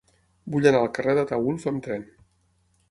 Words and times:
Vull 0.53 0.69
anar 0.69 0.79
al 0.85 0.89
carrer 0.95 1.15
d'Ataülf 1.19 1.71
amb 1.73 1.85
tren. 1.89 2.09